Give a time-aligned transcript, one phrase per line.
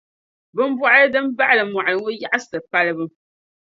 [0.55, 3.05] Bimbɔɣili din baɣili mɔɣili ku yaɣisi palibu.